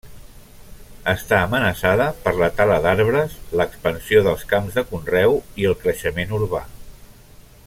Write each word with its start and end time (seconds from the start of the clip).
Està 1.11 1.41
amenaçada 1.47 2.07
per 2.23 2.33
la 2.39 2.49
tala 2.61 2.79
d'arbres, 2.87 3.37
l'expansió 3.61 4.25
dels 4.29 4.49
camps 4.55 4.79
de 4.81 4.89
conreu 4.93 5.41
i 5.65 5.73
el 5.73 5.81
creixement 5.85 6.39
urbà. 6.43 6.65